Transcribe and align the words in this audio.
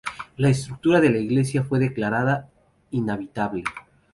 La 0.37 0.49
estructura 0.49 0.99
de 0.99 1.11
la 1.11 1.19
iglesia 1.19 1.63
fue 1.63 1.77
declarada 1.77 2.49
inhabitable. 2.89 3.63